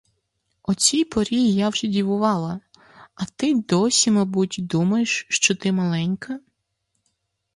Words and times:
О 0.63 0.73
цій 0.73 1.05
порі 1.05 1.41
я 1.53 1.69
вже 1.69 1.87
дівувала, 1.87 2.59
а 3.15 3.25
ти 3.25 3.55
досі, 3.55 4.11
мабуть, 4.11 4.55
думаєш, 4.59 5.25
що 5.29 5.55
ти 5.55 5.71
маленька? 5.71 6.39